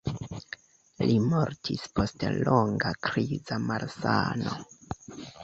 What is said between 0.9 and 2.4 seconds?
Li mortis post